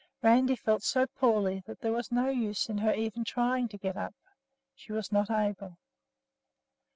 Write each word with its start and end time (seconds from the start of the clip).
Randi 0.23 0.55
felt 0.55 0.81
so 0.81 1.05
poorly 1.05 1.61
that 1.67 1.81
there 1.81 1.91
was 1.91 2.11
no 2.11 2.27
use 2.27 2.69
in 2.69 2.79
her 2.79 2.91
even 2.91 3.23
trying 3.23 3.67
to 3.67 3.77
get 3.77 3.95
up. 3.95 4.15
She 4.73 4.91
was 4.91 5.11
not 5.11 5.29
able. 5.29 5.77